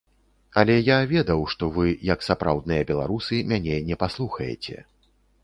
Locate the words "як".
2.13-2.25